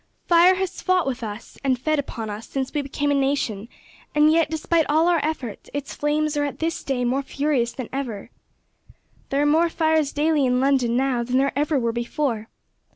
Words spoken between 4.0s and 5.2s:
and yet, despite all